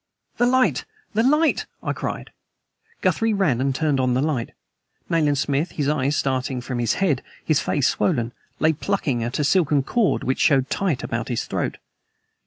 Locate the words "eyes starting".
5.87-6.59